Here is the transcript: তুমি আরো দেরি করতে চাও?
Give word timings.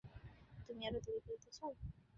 তুমি 0.65 0.81
আরো 0.87 0.99
দেরি 1.05 1.21
করতে 1.27 1.49
চাও? 1.57 1.71